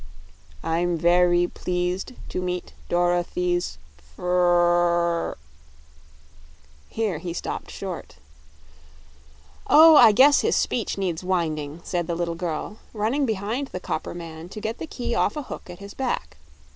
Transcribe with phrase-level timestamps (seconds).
[0.63, 5.37] "I'm ve ry pleased to meet Dor o thy's fr r r r"
[6.97, 8.15] Here he stopped short.
[9.67, 14.15] "Oh, I guess his speech needs winding!" said the little girl, running behind the copper
[14.15, 16.35] man to get the key off a hook at his back.